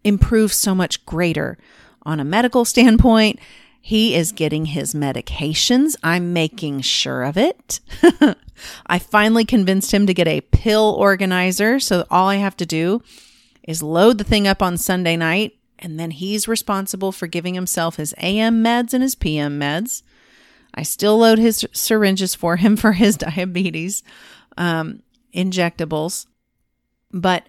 improved 0.04 0.54
so 0.54 0.74
much 0.74 1.06
greater 1.06 1.58
on 2.04 2.20
a 2.20 2.26
medical 2.26 2.64
standpoint. 2.74 3.40
He 3.82 4.16
is 4.16 4.32
getting 4.32 4.66
his 4.66 4.94
medications. 4.94 5.96
I'm 6.02 6.34
making 6.34 6.82
sure 6.82 7.24
of 7.24 7.38
it. 7.38 7.82
I 8.88 9.00
finally 9.00 9.46
convinced 9.46 9.94
him 9.94 10.08
to 10.08 10.14
get 10.14 10.28
a 10.28 10.42
pill 10.42 10.96
organizer. 10.98 11.80
So 11.80 12.06
all 12.10 12.28
I 12.30 12.38
have 12.38 12.58
to 12.58 12.66
do 12.66 13.04
is 13.64 13.84
load 13.84 14.18
the 14.18 14.24
thing 14.24 14.48
up 14.48 14.62
on 14.62 14.78
Sunday 14.78 15.16
night, 15.16 15.58
and 15.78 16.00
then 16.00 16.12
he's 16.12 16.48
responsible 16.48 17.12
for 17.12 17.28
giving 17.28 17.54
himself 17.54 17.98
his 17.98 18.14
AM 18.20 18.64
meds 18.64 18.94
and 18.94 19.04
his 19.04 19.14
PM 19.14 19.60
meds. 19.60 20.02
I 20.74 20.84
still 20.84 21.20
load 21.20 21.38
his 21.38 21.66
syringes 21.72 22.34
for 22.34 22.56
him 22.56 22.76
for 22.78 22.94
his 22.94 23.18
diabetes 23.18 24.04
um, 24.58 25.04
injectables 25.34 26.26
but 27.16 27.48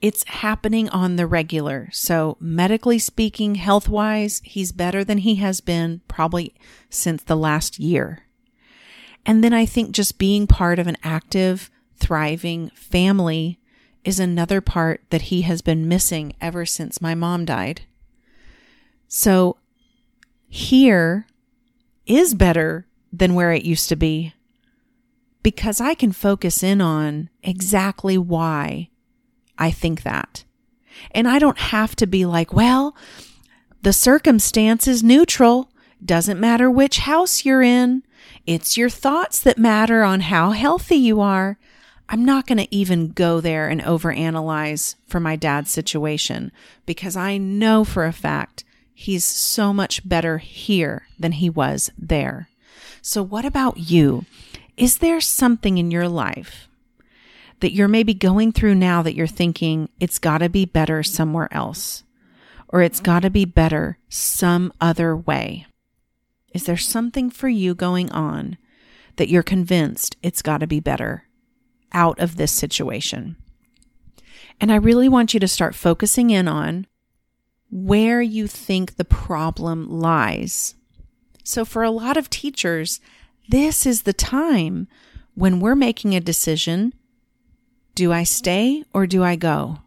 it's 0.00 0.24
happening 0.28 0.88
on 0.90 1.16
the 1.16 1.26
regular. 1.26 1.88
So, 1.92 2.36
medically 2.38 3.00
speaking, 3.00 3.56
health 3.56 3.88
wise, 3.88 4.40
he's 4.44 4.70
better 4.70 5.02
than 5.02 5.18
he 5.18 5.34
has 5.36 5.60
been 5.60 6.02
probably 6.06 6.54
since 6.88 7.24
the 7.24 7.36
last 7.36 7.80
year. 7.80 8.22
And 9.26 9.42
then 9.42 9.52
I 9.52 9.66
think 9.66 9.90
just 9.90 10.18
being 10.18 10.46
part 10.46 10.78
of 10.78 10.86
an 10.86 10.96
active, 11.02 11.68
thriving 11.96 12.70
family 12.70 13.58
is 14.04 14.20
another 14.20 14.60
part 14.60 15.02
that 15.10 15.22
he 15.22 15.42
has 15.42 15.62
been 15.62 15.88
missing 15.88 16.32
ever 16.40 16.64
since 16.64 17.02
my 17.02 17.16
mom 17.16 17.44
died. 17.44 17.82
So, 19.08 19.56
here 20.46 21.26
is 22.06 22.34
better 22.34 22.86
than 23.12 23.34
where 23.34 23.52
it 23.52 23.64
used 23.64 23.88
to 23.88 23.96
be 23.96 24.32
because 25.42 25.80
I 25.80 25.94
can 25.94 26.12
focus 26.12 26.62
in 26.62 26.80
on 26.80 27.30
exactly 27.42 28.16
why 28.16 28.90
I 29.58 29.70
think 29.70 30.02
that. 30.02 30.44
And 31.10 31.28
I 31.28 31.38
don't 31.38 31.58
have 31.58 31.94
to 31.96 32.06
be 32.06 32.24
like, 32.24 32.52
well, 32.52 32.96
the 33.82 33.92
circumstance 33.92 34.88
is 34.88 35.02
neutral. 35.02 35.70
Doesn't 36.04 36.40
matter 36.40 36.70
which 36.70 36.98
house 36.98 37.44
you're 37.44 37.62
in. 37.62 38.02
It's 38.46 38.76
your 38.76 38.88
thoughts 38.88 39.40
that 39.40 39.58
matter 39.58 40.02
on 40.02 40.20
how 40.20 40.50
healthy 40.52 40.96
you 40.96 41.20
are. 41.20 41.58
I'm 42.08 42.24
not 42.24 42.46
going 42.46 42.58
to 42.58 42.74
even 42.74 43.12
go 43.12 43.40
there 43.40 43.68
and 43.68 43.82
overanalyze 43.82 44.94
for 45.06 45.20
my 45.20 45.36
dad's 45.36 45.70
situation 45.70 46.50
because 46.86 47.16
I 47.16 47.36
know 47.36 47.84
for 47.84 48.06
a 48.06 48.12
fact 48.12 48.64
he's 48.94 49.24
so 49.24 49.72
much 49.72 50.08
better 50.08 50.38
here 50.38 51.06
than 51.18 51.32
he 51.32 51.50
was 51.50 51.90
there. 51.98 52.48
So, 53.02 53.22
what 53.22 53.44
about 53.44 53.76
you? 53.76 54.24
Is 54.76 54.98
there 54.98 55.20
something 55.20 55.76
in 55.76 55.90
your 55.90 56.08
life 56.08 56.67
that 57.60 57.72
you're 57.72 57.88
maybe 57.88 58.14
going 58.14 58.52
through 58.52 58.74
now 58.74 59.02
that 59.02 59.14
you're 59.14 59.26
thinking 59.26 59.88
it's 60.00 60.18
got 60.18 60.38
to 60.38 60.48
be 60.48 60.64
better 60.64 61.02
somewhere 61.02 61.48
else 61.52 62.04
or 62.68 62.82
it's 62.82 63.00
got 63.00 63.20
to 63.20 63.30
be 63.30 63.44
better 63.44 63.98
some 64.08 64.72
other 64.80 65.16
way? 65.16 65.66
Is 66.54 66.64
there 66.64 66.76
something 66.76 67.30
for 67.30 67.48
you 67.48 67.74
going 67.74 68.10
on 68.10 68.58
that 69.16 69.28
you're 69.28 69.42
convinced 69.42 70.16
it's 70.22 70.42
got 70.42 70.58
to 70.58 70.66
be 70.66 70.80
better 70.80 71.24
out 71.92 72.18
of 72.20 72.36
this 72.36 72.52
situation? 72.52 73.36
And 74.60 74.72
I 74.72 74.76
really 74.76 75.08
want 75.08 75.34
you 75.34 75.40
to 75.40 75.48
start 75.48 75.74
focusing 75.74 76.30
in 76.30 76.48
on 76.48 76.86
where 77.70 78.20
you 78.20 78.46
think 78.46 78.96
the 78.96 79.04
problem 79.04 79.88
lies. 79.88 80.74
So, 81.44 81.64
for 81.64 81.82
a 81.82 81.90
lot 81.90 82.16
of 82.16 82.28
teachers, 82.28 83.00
this 83.48 83.86
is 83.86 84.02
the 84.02 84.12
time 84.12 84.88
when 85.34 85.60
we're 85.60 85.76
making 85.76 86.14
a 86.14 86.20
decision 86.20 86.92
do 87.98 88.12
I 88.12 88.22
stay 88.22 88.84
or 88.94 89.08
do 89.08 89.24
I 89.24 89.34
go? 89.34 89.80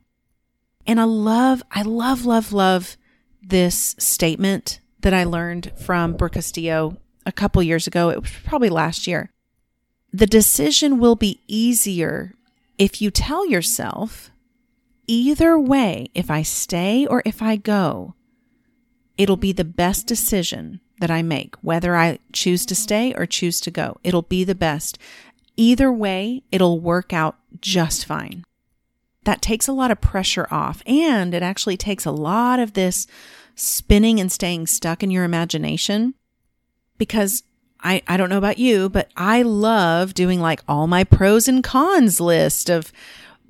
And 0.86 1.00
I 1.00 1.06
love, 1.06 1.64
I 1.72 1.82
love, 1.84 2.26
love, 2.26 2.52
love 2.52 2.98
this 3.42 3.96
statement 3.98 4.82
that 5.00 5.14
I 5.14 5.24
learned 5.24 5.72
from 5.78 6.18
Brooke 6.18 6.34
Castillo 6.34 6.98
a 7.26 7.32
couple 7.32 7.64
years 7.64 7.88
ago. 7.88 8.10
It 8.10 8.22
was 8.22 8.32
probably 8.44 8.68
last 8.68 9.08
year. 9.08 9.32
The 10.12 10.28
decision 10.28 11.00
will 11.00 11.16
be 11.16 11.40
easier 11.48 12.34
if 12.78 13.02
you 13.02 13.12
tell 13.12 13.48
yourself, 13.48 14.30
either 15.08 15.58
way, 15.58 16.10
if 16.14 16.30
I 16.30 16.42
stay 16.42 17.08
or 17.08 17.24
if 17.26 17.42
I 17.42 17.56
go, 17.56 18.16
it'll 19.18 19.38
be 19.38 19.54
the 19.54 19.64
best 19.64 20.06
decision 20.06 20.82
that 21.00 21.10
I 21.10 21.22
make, 21.22 21.56
whether 21.62 21.96
I 21.96 22.20
choose 22.34 22.66
to 22.66 22.76
stay 22.76 23.14
or 23.16 23.26
choose 23.26 23.62
to 23.62 23.72
go. 23.72 24.00
It'll 24.04 24.22
be 24.22 24.44
the 24.44 24.54
best. 24.54 24.98
Either 25.62 25.94
way, 25.94 26.42
it'll 26.52 26.80
work 26.80 27.14
out 27.14 27.36
just 27.62 28.04
fine. 28.04 28.44
That 29.26 29.44
takes 29.44 29.68
a 29.68 29.72
lot 29.72 29.92
of 29.92 30.02
pressure 30.02 30.48
off, 30.50 30.82
and 30.88 31.36
it 31.36 31.44
actually 31.44 31.78
takes 31.78 32.04
a 32.04 32.10
lot 32.10 32.60
of 32.60 32.74
this 32.74 33.06
spinning 33.54 34.20
and 34.20 34.32
staying 34.32 34.66
stuck 34.66 35.04
in 35.04 35.12
your 35.12 35.24
imagination 35.24 36.16
because 36.98 37.44
I, 37.80 38.02
I 38.08 38.18
don't 38.18 38.32
know 38.32 38.40
about 38.40 38.58
you, 38.58 38.90
but 38.90 39.12
I 39.16 39.44
love 39.44 40.16
doing 40.16 40.42
like 40.42 40.64
all 40.68 40.88
my 40.88 41.04
pros 41.04 41.48
and 41.48 41.64
cons 41.64 42.20
list 42.20 42.72
of 42.72 42.92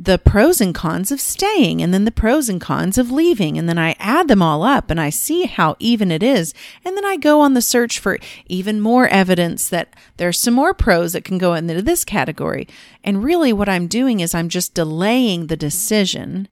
the 0.03 0.17
pros 0.17 0.60
and 0.60 0.74
cons 0.74 1.12
of 1.12 1.22
staying 1.22 1.79
and 1.79 1.93
then 1.93 2.05
the 2.05 2.12
pros 2.12 2.50
and 2.50 2.60
cons 2.60 2.98
of 2.98 3.12
leaving. 3.12 3.55
And 3.55 3.70
then 3.70 3.77
I 3.77 3.96
add 4.00 4.27
them 4.27 4.41
all 4.41 4.63
up 4.63 4.89
and 4.89 5.00
I 5.00 5.12
see 5.12 5.46
how 5.46 5.75
even 5.77 6.12
it 6.12 6.24
is. 6.24 6.55
And 6.84 6.98
then 6.98 7.05
I 7.05 7.17
go 7.17 7.39
on 7.41 7.53
the 7.53 7.62
search 7.62 8.00
for 8.00 8.17
even 8.48 8.81
more 8.81 9.08
evidence 9.10 9.70
that 9.70 9.96
there's 10.17 10.39
some 10.39 10.55
more 10.55 10.74
pros 10.74 11.13
that 11.13 11.24
can 11.24 11.38
go 11.38 11.53
into 11.53 11.84
this 11.84 12.03
category. 12.03 12.67
And 13.03 13.24
really, 13.24 13.53
what 13.53 13.70
I'm 13.70 13.86
doing 13.86 14.22
is 14.22 14.34
I'm 14.34 14.50
just 14.50 14.74
delaying 14.74 15.48
the 15.48 15.55
decision 15.55 16.48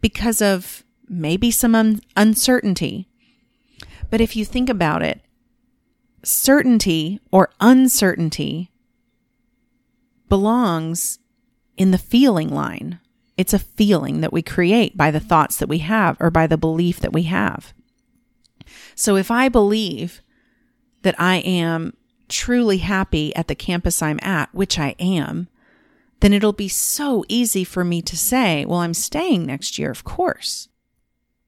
because 0.00 0.40
of 0.40 0.82
maybe 1.06 1.50
some 1.50 1.74
un- 1.74 2.00
uncertainty. 2.16 3.06
But 4.08 4.22
if 4.22 4.34
you 4.34 4.46
think 4.46 4.70
about 4.70 5.02
it, 5.02 5.20
certainty 6.22 7.20
or 7.30 7.50
uncertainty 7.60 8.70
belongs 10.30 11.18
in 11.82 11.90
the 11.90 11.98
feeling 11.98 12.48
line. 12.48 13.00
It's 13.36 13.52
a 13.52 13.58
feeling 13.58 14.20
that 14.20 14.32
we 14.32 14.40
create 14.40 14.96
by 14.96 15.10
the 15.10 15.18
thoughts 15.18 15.56
that 15.56 15.68
we 15.68 15.78
have 15.78 16.16
or 16.20 16.30
by 16.30 16.46
the 16.46 16.56
belief 16.56 17.00
that 17.00 17.12
we 17.12 17.24
have. 17.24 17.74
So 18.94 19.16
if 19.16 19.32
I 19.32 19.48
believe 19.48 20.22
that 21.02 21.20
I 21.20 21.38
am 21.38 21.96
truly 22.28 22.78
happy 22.78 23.34
at 23.34 23.48
the 23.48 23.56
campus 23.56 24.00
I'm 24.00 24.20
at, 24.22 24.54
which 24.54 24.78
I 24.78 24.94
am, 25.00 25.48
then 26.20 26.32
it'll 26.32 26.52
be 26.52 26.68
so 26.68 27.24
easy 27.28 27.64
for 27.64 27.82
me 27.82 28.00
to 28.02 28.16
say, 28.16 28.64
well, 28.64 28.78
I'm 28.78 28.94
staying 28.94 29.44
next 29.44 29.76
year, 29.76 29.90
of 29.90 30.04
course. 30.04 30.68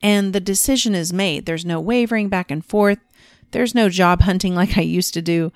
And 0.03 0.33
the 0.33 0.41
decision 0.41 0.97
is 0.97 1.12
made. 1.12 1.47
There's 1.47 1.64
no 1.64 1.81
wavering 1.81 2.29
back 2.29 2.50
and 2.50 2.64
forth. 2.64 2.99
There's 3.53 3.73
no 3.73 3.88
job 3.88 4.23
hunting 4.23 4.57
like 4.57 4.76
I 4.76 4.81
used 4.83 5.14
to 5.14 5.23
do. 5.23 5.53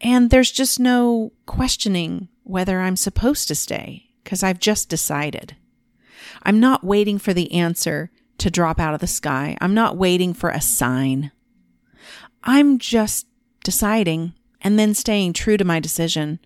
And 0.00 0.30
there's 0.30 0.52
just 0.52 0.78
no 0.78 1.32
questioning 1.46 2.28
whether 2.50 2.80
I'm 2.80 2.96
supposed 2.96 3.48
to 3.48 3.54
stay 3.54 4.10
because 4.24 4.42
I've 4.42 4.58
just 4.58 4.88
decided. 4.88 5.56
I'm 6.42 6.60
not 6.60 6.84
waiting 6.84 7.18
for 7.18 7.32
the 7.32 7.52
answer 7.52 8.10
to 8.38 8.50
drop 8.50 8.80
out 8.80 8.94
of 8.94 9.00
the 9.00 9.06
sky. 9.06 9.56
I'm 9.60 9.74
not 9.74 9.96
waiting 9.96 10.34
for 10.34 10.50
a 10.50 10.60
sign. 10.60 11.30
I'm 12.42 12.78
just 12.78 13.26
deciding 13.64 14.34
and 14.62 14.78
then 14.78 14.94
staying 14.94 15.32
true 15.32 15.56
to 15.56 15.64
my 15.64 15.80
decision, 15.80 16.38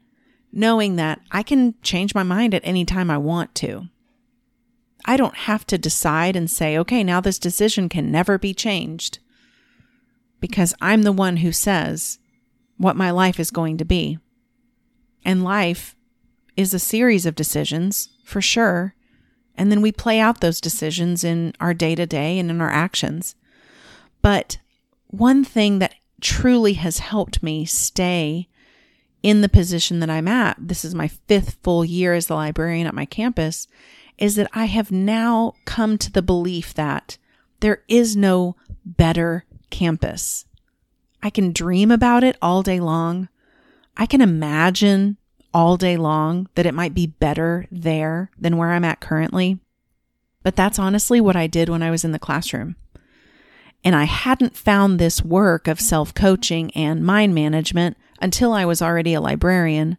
knowing 0.53 0.97
that 0.97 1.21
I 1.31 1.43
can 1.43 1.75
change 1.83 2.15
my 2.15 2.23
mind 2.23 2.55
at 2.55 2.65
any 2.65 2.85
time 2.85 3.11
I 3.11 3.19
want 3.19 3.55
to. 3.57 3.89
I 5.05 5.17
don't 5.17 5.37
have 5.37 5.67
to 5.67 5.79
decide 5.79 6.37
and 6.37 6.51
say, 6.51 6.79
okay, 6.79 7.05
now 7.05 7.21
this 7.21 7.39
decision 7.39 7.89
can 7.89 8.11
never 8.11 8.39
be 8.39 8.55
changed 8.55 9.19
because 10.41 10.75
I'm 10.81 11.03
the 11.03 11.13
one 11.13 11.39
who 11.39 11.53
says 11.53 12.19
what 12.77 12.97
my 12.97 13.11
life 13.11 13.39
is 13.39 13.51
going 13.51 13.79
to 13.79 13.85
be. 13.85 14.19
And 15.25 15.43
life 15.43 15.97
is 16.57 16.75
a 16.75 16.79
series 16.79 17.27
of 17.27 17.35
decisions, 17.35 18.11
for 18.25 18.41
sure. 18.41 18.95
And 19.57 19.71
then 19.71 19.83
we 19.83 19.93
play 19.93 20.21
out 20.21 20.41
those 20.41 20.61
decisions 20.61 21.25
in 21.25 21.55
our 21.61 21.75
day 21.75 21.95
to 21.95 22.07
day 22.07 22.39
and 22.39 22.51
in 22.51 22.61
our 22.61 22.71
actions. 22.71 23.35
But 24.23 24.59
one 25.09 25.45
thing 25.45 25.79
that 25.79 25.95
truly 26.21 26.75
has 26.75 26.99
helped 26.99 27.43
me 27.43 27.65
stay 27.65 28.49
in 29.23 29.41
the 29.41 29.49
position 29.49 30.01
that 30.01 30.11
I'm 30.11 30.29
at, 30.29 30.57
this 30.59 30.85
is 30.85 30.95
my 30.95 31.09
fifth 31.09 31.57
full 31.63 31.85
year 31.85 32.15
as 32.15 32.27
the 32.27 32.35
librarian 32.35 32.87
at 32.87 32.95
my 32.95 33.07
campus, 33.07 33.67
is 34.19 34.37
that 34.37 34.51
I 34.53 34.67
have 34.67 34.93
now 34.93 35.55
come 35.65 35.99
to 35.99 36.13
the 36.13 36.23
belief 36.23 36.75
that 36.75 37.17
there 37.61 37.83
is 37.89 38.17
no 38.17 38.57
better 38.85 39.45
campus. 39.71 40.45
I 41.23 41.31
can 41.31 41.53
dream 41.53 41.91
about 41.91 42.23
it 42.23 42.37
all 42.43 42.63
day 42.63 42.81
long. 42.81 43.29
I 43.97 44.07
can 44.07 44.21
imagine 44.21 45.17
all 45.53 45.77
day 45.77 45.97
long 45.97 46.49
that 46.57 46.67
it 46.67 46.75
might 46.75 46.95
be 46.95 47.07
better 47.07 47.67
there 47.71 48.31
than 48.39 48.57
where 48.57 48.73
I'm 48.73 48.85
at 48.85 49.01
currently. 49.01 49.59
But 50.43 50.57
that's 50.57 50.79
honestly 50.79 51.21
what 51.21 51.37
I 51.37 51.47
did 51.47 51.69
when 51.69 51.83
I 51.83 51.91
was 51.91 52.05
in 52.05 52.13
the 52.13 52.19
classroom. 52.19 52.77
And 53.85 53.95
I 53.95 54.05
hadn't 54.05 54.57
found 54.57 54.99
this 54.99 55.23
work 55.23 55.69
of 55.69 55.81
self 55.81 56.13
coaching 56.15 56.71
and 56.73 57.05
mind 57.05 57.35
management 57.35 57.97
until 58.21 58.53
I 58.53 58.65
was 58.65 58.83
already 58.83 59.15
a 59.15 59.21
librarian. 59.21 59.99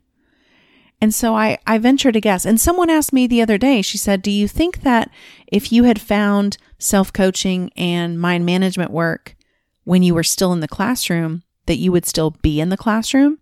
And 1.01 1.13
so 1.13 1.35
I, 1.35 1.57
I 1.67 1.77
venture 1.77 2.11
to 2.11 2.21
guess. 2.21 2.45
And 2.45 2.59
someone 2.59 2.89
asked 2.89 3.13
me 3.13 3.27
the 3.27 3.41
other 3.41 3.57
day, 3.57 3.81
she 3.81 3.97
said, 3.97 4.21
Do 4.21 4.31
you 4.31 4.47
think 4.47 4.81
that 4.81 5.09
if 5.47 5.71
you 5.71 5.83
had 5.83 6.01
found 6.01 6.57
self 6.79 7.13
coaching 7.13 7.71
and 7.75 8.19
mind 8.19 8.45
management 8.45 8.91
work 8.91 9.35
when 9.83 10.03
you 10.03 10.15
were 10.15 10.23
still 10.23 10.51
in 10.51 10.61
the 10.61 10.67
classroom, 10.67 11.43
that 11.65 11.77
you 11.77 11.91
would 11.91 12.05
still 12.05 12.31
be 12.41 12.59
in 12.59 12.69
the 12.69 12.77
classroom? 12.77 13.39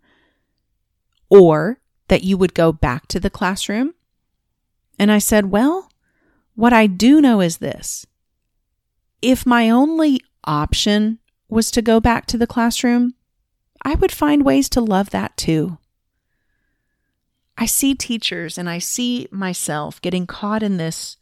Or 1.33 1.79
that 2.09 2.23
you 2.23 2.37
would 2.37 2.53
go 2.53 2.71
back 2.71 3.07
to 3.07 3.19
the 3.19 3.31
classroom? 3.31 3.95
And 4.99 5.11
I 5.11 5.17
said, 5.17 5.49
Well, 5.49 5.89
what 6.55 6.73
I 6.73 6.85
do 6.85 7.19
know 7.19 7.41
is 7.41 7.57
this 7.57 8.05
if 9.21 9.45
my 9.45 9.69
only 9.69 10.21
option 10.43 11.17
was 11.49 11.71
to 11.71 11.81
go 11.81 11.99
back 11.99 12.25
to 12.27 12.37
the 12.37 12.45
classroom, 12.45 13.15
I 13.81 13.95
would 13.95 14.11
find 14.11 14.45
ways 14.45 14.69
to 14.69 14.81
love 14.81 15.09
that 15.09 15.35
too. 15.37 15.77
I 17.57 17.65
see 17.65 17.95
teachers 17.95 18.57
and 18.57 18.69
I 18.69 18.79
see 18.79 19.27
myself 19.31 20.01
getting 20.01 20.27
caught 20.27 20.61
in 20.61 20.77
this 20.77 21.17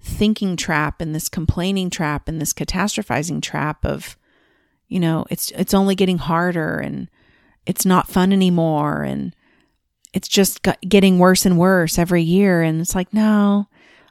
thinking 0.00 0.56
trap 0.56 1.00
and 1.00 1.14
this 1.14 1.28
complaining 1.28 1.88
trap 1.88 2.28
and 2.28 2.40
this 2.40 2.52
catastrophizing 2.52 3.40
trap 3.40 3.84
of 3.86 4.16
you 4.88 4.98
know 4.98 5.24
it's 5.30 5.52
it's 5.52 5.74
only 5.74 5.94
getting 5.94 6.18
harder 6.18 6.78
and 6.78 7.08
it's 7.66 7.86
not 7.86 8.08
fun 8.08 8.32
anymore 8.32 9.02
and 9.02 9.34
it's 10.12 10.28
just 10.28 10.66
getting 10.86 11.18
worse 11.18 11.46
and 11.46 11.58
worse 11.58 11.98
every 11.98 12.22
year 12.22 12.62
and 12.62 12.80
it's 12.80 12.94
like 12.94 13.12
no 13.12 13.68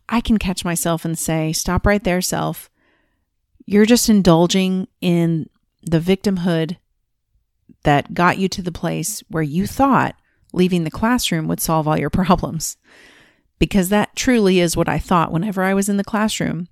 I 0.09 0.19
can 0.19 0.37
catch 0.37 0.65
myself 0.65 1.05
and 1.05 1.17
say 1.17 1.53
stop 1.53 1.85
right 1.85 2.03
there 2.03 2.21
self 2.21 2.69
you're 3.65 3.85
just 3.85 4.09
indulging 4.09 4.87
in 4.99 5.49
the 5.83 5.99
victimhood 5.99 6.77
that 7.83 8.13
got 8.13 8.37
you 8.37 8.47
to 8.49 8.61
the 8.61 8.71
place 8.71 9.23
where 9.29 9.43
you 9.43 9.65
thought 9.65 10.15
leaving 10.53 10.83
the 10.83 10.91
classroom 10.91 11.47
would 11.47 11.59
solve 11.59 11.87
all 11.87 11.97
your 11.97 12.09
problems. 12.21 12.77
Because 13.59 13.89
that 13.89 14.15
truly 14.15 14.59
is 14.59 14.75
what 14.75 14.89
I 14.89 14.97
thought 14.97 15.31
whenever 15.31 15.63
I 15.63 15.73
was 15.73 15.87
in 15.87 15.97
the 15.97 16.03
classroom. 16.03 16.67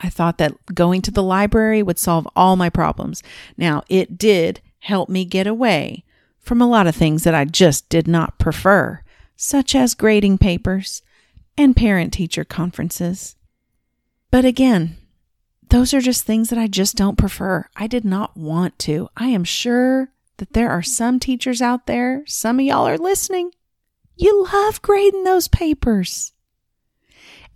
I 0.00 0.08
thought 0.08 0.38
that 0.38 0.54
going 0.74 1.02
to 1.02 1.10
the 1.10 1.22
library 1.22 1.82
would 1.82 1.98
solve 1.98 2.28
all 2.36 2.56
my 2.56 2.70
problems. 2.70 3.22
Now, 3.56 3.82
it 3.88 4.18
did 4.18 4.60
help 4.84 5.08
me 5.08 5.24
get 5.24 5.46
away 5.46 6.04
from 6.40 6.60
a 6.60 6.68
lot 6.68 6.86
of 6.86 6.94
things 6.94 7.24
that 7.24 7.34
I 7.34 7.46
just 7.46 7.88
did 7.88 8.06
not 8.06 8.38
prefer, 8.38 9.00
such 9.34 9.74
as 9.74 9.94
grading 9.94 10.36
papers 10.38 11.00
and 11.56 11.74
parent 11.74 12.12
teacher 12.12 12.44
conferences. 12.44 13.34
But 14.30 14.44
again, 14.44 14.98
those 15.70 15.94
are 15.94 16.02
just 16.02 16.24
things 16.24 16.50
that 16.50 16.58
I 16.58 16.66
just 16.66 16.96
don't 16.96 17.16
prefer. 17.16 17.66
I 17.74 17.86
did 17.86 18.04
not 18.04 18.36
want 18.36 18.78
to. 18.80 19.08
I 19.16 19.28
am 19.28 19.44
sure 19.44 20.10
that 20.36 20.52
there 20.52 20.68
are 20.70 20.82
some 20.82 21.18
teachers 21.18 21.62
out 21.62 21.86
there, 21.86 22.22
some 22.26 22.58
of 22.58 22.66
y'all 22.66 22.86
are 22.86 22.98
listening. 22.98 23.52
You 24.16 24.44
love 24.52 24.82
grading 24.82 25.24
those 25.24 25.48
papers. 25.48 26.32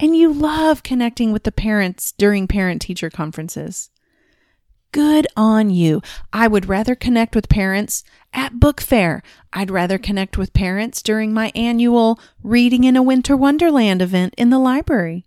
And 0.00 0.16
you 0.16 0.32
love 0.32 0.82
connecting 0.82 1.30
with 1.32 1.42
the 1.42 1.52
parents 1.52 2.12
during 2.12 2.48
parent 2.48 2.80
teacher 2.80 3.10
conferences. 3.10 3.90
Good 4.92 5.26
on 5.36 5.70
you. 5.70 6.00
I 6.32 6.48
would 6.48 6.68
rather 6.68 6.94
connect 6.94 7.34
with 7.34 7.48
parents 7.48 8.04
at 8.32 8.58
book 8.58 8.80
fair. 8.80 9.22
I'd 9.52 9.70
rather 9.70 9.98
connect 9.98 10.38
with 10.38 10.52
parents 10.52 11.02
during 11.02 11.32
my 11.32 11.52
annual 11.54 12.18
Reading 12.42 12.84
in 12.84 12.96
a 12.96 13.02
Winter 13.02 13.36
Wonderland 13.36 14.00
event 14.00 14.34
in 14.38 14.50
the 14.50 14.58
library. 14.58 15.24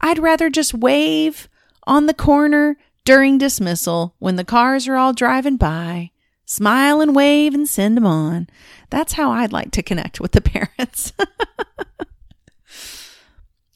I'd 0.00 0.18
rather 0.18 0.50
just 0.50 0.74
wave 0.74 1.48
on 1.86 2.06
the 2.06 2.14
corner 2.14 2.76
during 3.04 3.38
dismissal 3.38 4.14
when 4.18 4.36
the 4.36 4.44
cars 4.44 4.88
are 4.88 4.96
all 4.96 5.12
driving 5.12 5.56
by 5.56 6.10
smile 6.52 7.00
and 7.00 7.16
wave 7.16 7.54
and 7.54 7.68
send 7.68 7.96
them 7.96 8.06
on. 8.06 8.46
That's 8.90 9.14
how 9.14 9.30
I'd 9.30 9.52
like 9.52 9.70
to 9.72 9.82
connect 9.82 10.20
with 10.20 10.32
the 10.32 10.40
parents. 10.78 11.12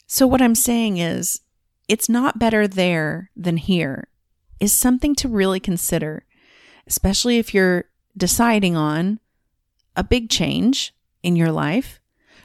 so, 0.06 0.26
what 0.26 0.42
I'm 0.42 0.54
saying 0.54 0.98
is, 0.98 1.40
it's 1.88 2.08
not 2.08 2.38
better 2.38 2.68
there 2.68 3.30
than 3.36 3.56
here, 3.56 4.08
is 4.60 4.72
something 4.72 5.14
to 5.16 5.28
really 5.28 5.60
consider, 5.60 6.24
especially 6.86 7.38
if 7.38 7.54
you're 7.54 7.84
deciding 8.16 8.76
on 8.76 9.20
a 9.94 10.04
big 10.04 10.30
change 10.30 10.94
in 11.22 11.36
your 11.36 11.52
life, 11.52 12.00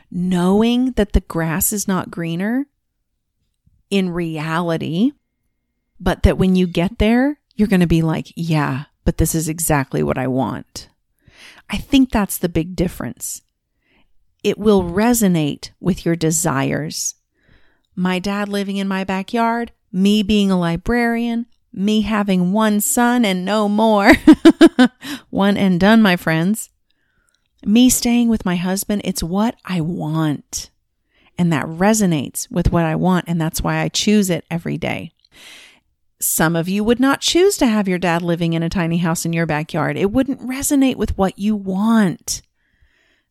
knowing 0.09 0.91
that 0.93 1.13
the 1.13 1.21
grass 1.21 1.71
is 1.71 1.87
not 1.87 2.11
greener 2.11 2.65
in 3.89 4.09
reality, 4.09 5.11
but 5.99 6.23
that 6.23 6.37
when 6.37 6.55
you 6.55 6.67
get 6.67 6.97
there, 6.97 7.39
you're 7.55 7.67
going 7.67 7.81
to 7.81 7.87
be 7.87 8.01
like, 8.01 8.31
yeah, 8.35 8.85
but 9.05 9.17
this 9.17 9.35
is 9.35 9.47
exactly 9.47 10.01
what 10.01 10.17
I 10.17 10.27
want. 10.27 10.89
I 11.69 11.77
think 11.77 12.11
that's 12.11 12.37
the 12.37 12.49
big 12.49 12.75
difference. 12.75 13.41
It 14.43 14.57
will 14.57 14.83
resonate 14.83 15.71
with 15.79 16.05
your 16.05 16.15
desires. 16.15 17.15
My 17.95 18.19
dad 18.19 18.49
living 18.49 18.77
in 18.77 18.87
my 18.87 19.03
backyard, 19.03 19.71
me 19.91 20.23
being 20.23 20.49
a 20.49 20.59
librarian, 20.59 21.45
me 21.73 22.01
having 22.01 22.51
one 22.51 22.81
son 22.81 23.23
and 23.23 23.45
no 23.45 23.69
more. 23.69 24.13
one 25.29 25.57
and 25.57 25.79
done, 25.79 26.01
my 26.01 26.15
friends. 26.15 26.69
Me 27.65 27.89
staying 27.89 28.27
with 28.27 28.45
my 28.45 28.55
husband, 28.55 29.01
it's 29.05 29.23
what 29.23 29.55
I 29.65 29.81
want. 29.81 30.69
And 31.37 31.51
that 31.53 31.65
resonates 31.65 32.49
with 32.51 32.71
what 32.71 32.85
I 32.85 32.95
want. 32.95 33.25
And 33.27 33.39
that's 33.39 33.61
why 33.61 33.79
I 33.79 33.89
choose 33.89 34.29
it 34.29 34.45
every 34.49 34.77
day. 34.77 35.11
Some 36.19 36.55
of 36.55 36.69
you 36.69 36.83
would 36.83 36.99
not 36.99 37.21
choose 37.21 37.57
to 37.57 37.67
have 37.67 37.87
your 37.87 37.97
dad 37.97 38.21
living 38.21 38.53
in 38.53 38.61
a 38.61 38.69
tiny 38.69 38.97
house 38.97 39.25
in 39.25 39.33
your 39.33 39.47
backyard. 39.47 39.97
It 39.97 40.11
wouldn't 40.11 40.41
resonate 40.41 40.95
with 40.95 41.17
what 41.17 41.39
you 41.39 41.55
want. 41.55 42.41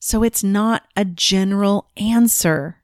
So 0.01 0.25
it's 0.25 0.43
not 0.43 0.85
a 0.97 1.05
general 1.05 1.89
answer. 1.97 2.79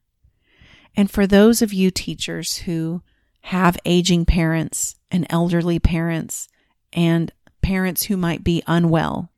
And 0.95 1.11
for 1.11 1.27
those 1.27 1.61
of 1.61 1.73
you 1.73 1.91
teachers 1.91 2.59
who 2.59 3.03
have 3.47 3.79
aging 3.85 4.25
parents 4.25 4.97
and 5.09 5.25
elderly 5.31 5.79
parents 5.79 6.49
and 6.93 7.31
parents 7.63 8.03
who 8.03 8.17
might 8.17 8.43
be 8.43 8.61
unwell, 8.67 9.31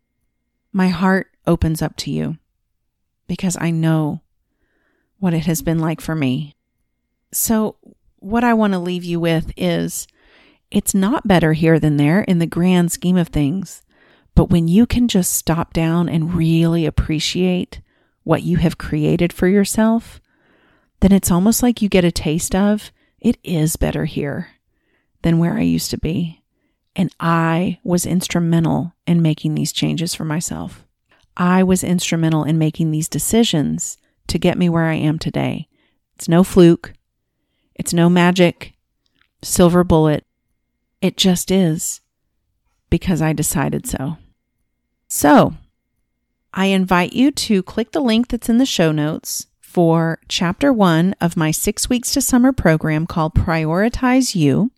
my 0.72 0.88
heart 0.88 1.26
opens 1.46 1.82
up 1.82 1.94
to 1.94 2.10
you 2.10 2.38
because 3.26 3.58
I 3.60 3.70
know 3.70 4.22
what 5.18 5.34
it 5.34 5.44
has 5.44 5.60
been 5.60 5.78
like 5.78 6.00
for 6.00 6.14
me. 6.14 6.56
So, 7.32 7.76
what 8.16 8.44
I 8.44 8.54
want 8.54 8.72
to 8.72 8.78
leave 8.78 9.04
you 9.04 9.20
with 9.20 9.52
is 9.58 10.06
it's 10.70 10.94
not 10.94 11.28
better 11.28 11.52
here 11.52 11.78
than 11.78 11.98
there 11.98 12.22
in 12.22 12.38
the 12.38 12.46
grand 12.46 12.90
scheme 12.90 13.18
of 13.18 13.28
things. 13.28 13.82
But 14.34 14.48
when 14.48 14.68
you 14.68 14.86
can 14.86 15.08
just 15.08 15.34
stop 15.34 15.74
down 15.74 16.08
and 16.08 16.34
really 16.34 16.86
appreciate 16.86 17.82
what 18.24 18.42
you 18.42 18.56
have 18.56 18.78
created 18.78 19.34
for 19.34 19.48
yourself, 19.48 20.18
then 21.00 21.12
it's 21.12 21.30
almost 21.30 21.62
like 21.62 21.82
you 21.82 21.90
get 21.90 22.06
a 22.06 22.10
taste 22.10 22.54
of 22.54 22.90
it 23.20 23.38
is 23.42 23.76
better 23.76 24.04
here 24.04 24.50
than 25.22 25.38
where 25.38 25.56
I 25.56 25.62
used 25.62 25.90
to 25.90 25.98
be. 25.98 26.42
And 26.94 27.14
I 27.20 27.78
was 27.84 28.06
instrumental 28.06 28.94
in 29.06 29.22
making 29.22 29.54
these 29.54 29.72
changes 29.72 30.14
for 30.14 30.24
myself. 30.24 30.84
I 31.36 31.62
was 31.62 31.84
instrumental 31.84 32.44
in 32.44 32.58
making 32.58 32.90
these 32.90 33.08
decisions 33.08 33.98
to 34.26 34.38
get 34.38 34.58
me 34.58 34.68
where 34.68 34.86
I 34.86 34.94
am 34.94 35.18
today. 35.18 35.68
It's 36.16 36.28
no 36.28 36.42
fluke. 36.42 36.92
It's 37.76 37.94
no 37.94 38.08
magic, 38.08 38.74
silver 39.42 39.84
bullet. 39.84 40.26
It 41.00 41.16
just 41.16 41.50
is 41.50 42.00
because 42.90 43.22
I 43.22 43.32
decided 43.32 43.86
so. 43.86 44.16
So, 45.06 45.54
I 46.52 46.66
invite 46.66 47.12
you 47.12 47.30
to 47.30 47.62
click 47.62 47.92
the 47.92 48.00
link 48.00 48.28
that's 48.28 48.48
in 48.48 48.58
the 48.58 48.66
show 48.66 48.90
notes 48.90 49.46
for 49.68 50.18
chapter 50.28 50.72
one 50.72 51.14
of 51.20 51.36
my 51.36 51.50
six 51.50 51.90
weeks 51.90 52.14
to 52.14 52.22
summer 52.22 52.52
program 52.52 53.06
called 53.06 53.34
Prioritize 53.34 54.34
You. 54.34 54.70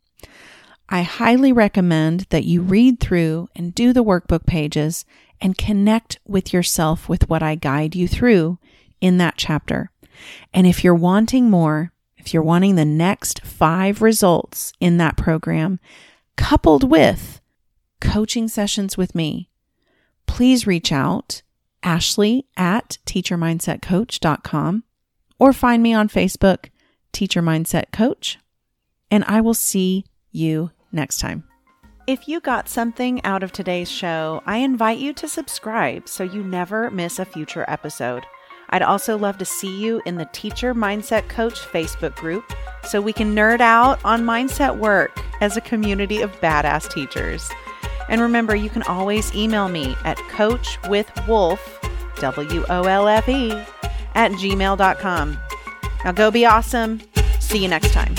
I 0.88 1.02
highly 1.02 1.52
recommend 1.52 2.26
that 2.30 2.42
you 2.42 2.60
read 2.60 2.98
through 2.98 3.48
and 3.54 3.72
do 3.72 3.92
the 3.92 4.02
workbook 4.02 4.46
pages 4.46 5.04
and 5.40 5.56
connect 5.56 6.18
with 6.26 6.52
yourself 6.52 7.08
with 7.08 7.30
what 7.30 7.40
I 7.40 7.54
guide 7.54 7.94
you 7.94 8.08
through 8.08 8.58
in 9.00 9.18
that 9.18 9.34
chapter. 9.36 9.92
And 10.52 10.66
if 10.66 10.82
you're 10.82 10.92
wanting 10.92 11.48
more, 11.48 11.92
if 12.18 12.34
you're 12.34 12.42
wanting 12.42 12.74
the 12.74 12.84
next 12.84 13.42
five 13.44 14.02
results 14.02 14.72
in 14.80 14.96
that 14.96 15.16
program, 15.16 15.78
coupled 16.36 16.90
with 16.90 17.40
coaching 18.00 18.48
sessions 18.48 18.96
with 18.96 19.14
me, 19.14 19.50
please 20.26 20.66
reach 20.66 20.90
out, 20.90 21.42
Ashley 21.82 22.46
at 22.56 22.98
teachermindsetcoach.com, 23.06 24.84
or 25.38 25.52
find 25.52 25.82
me 25.82 25.94
on 25.94 26.08
Facebook, 26.08 26.70
Teacher 27.12 27.42
Mindset 27.42 27.92
Coach, 27.92 28.38
and 29.10 29.24
I 29.24 29.40
will 29.40 29.54
see 29.54 30.04
you 30.30 30.70
next 30.92 31.18
time. 31.18 31.44
If 32.06 32.26
you 32.26 32.40
got 32.40 32.68
something 32.68 33.22
out 33.24 33.42
of 33.42 33.52
today's 33.52 33.90
show, 33.90 34.42
I 34.46 34.58
invite 34.58 34.98
you 34.98 35.12
to 35.14 35.28
subscribe 35.28 36.08
so 36.08 36.24
you 36.24 36.42
never 36.42 36.90
miss 36.90 37.18
a 37.18 37.24
future 37.24 37.64
episode. 37.68 38.24
I'd 38.70 38.82
also 38.82 39.18
love 39.18 39.38
to 39.38 39.44
see 39.44 39.80
you 39.80 40.00
in 40.06 40.16
the 40.16 40.28
Teacher 40.32 40.74
Mindset 40.74 41.28
Coach 41.28 41.60
Facebook 41.60 42.14
group 42.16 42.44
so 42.84 43.00
we 43.00 43.12
can 43.12 43.34
nerd 43.34 43.60
out 43.60 44.00
on 44.04 44.22
mindset 44.22 44.76
work 44.78 45.20
as 45.40 45.56
a 45.56 45.60
community 45.60 46.22
of 46.22 46.32
badass 46.40 46.90
teachers. 46.90 47.50
And 48.10 48.20
remember, 48.20 48.54
you 48.54 48.68
can 48.68 48.82
always 48.82 49.34
email 49.34 49.68
me 49.68 49.96
at 50.04 50.18
coachwithwolfe, 50.32 51.60
W 52.20 52.64
O 52.68 52.82
L 52.82 53.08
F 53.08 53.28
E, 53.28 53.52
at 54.14 54.32
gmail.com. 54.32 55.38
Now 56.04 56.12
go 56.12 56.30
be 56.30 56.44
awesome. 56.44 57.00
See 57.38 57.58
you 57.58 57.68
next 57.68 57.92
time. 57.92 58.14